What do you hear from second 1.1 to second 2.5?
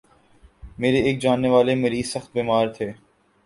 جاننے والے مریض سخت